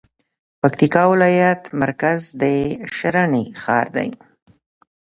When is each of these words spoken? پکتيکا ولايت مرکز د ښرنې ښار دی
پکتيکا 0.61 1.03
ولايت 1.13 1.61
مرکز 1.81 2.19
د 2.41 2.43
ښرنې 2.95 3.43
ښار 3.61 3.87
دی 3.95 4.09